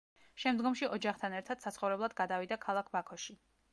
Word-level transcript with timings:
შემდგომში 0.43 0.87
ოჯახთან 0.97 1.35
ერთად 1.41 1.63
საცხოვრებლად 1.67 2.17
გადავიდა 2.23 2.59
ქალაქ 2.67 2.91
ბაქოში. 2.97 3.37